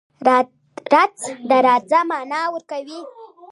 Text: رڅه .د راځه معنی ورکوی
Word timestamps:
رڅه 0.93 1.27
.د 1.49 1.51
راځه 1.65 1.99
معنی 2.09 2.41
ورکوی 2.53 3.01